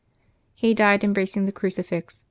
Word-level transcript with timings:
He 0.55 0.73
died 0.73 1.03
embracing 1.03 1.45
the 1.45 1.51
crucifix. 1.51 2.19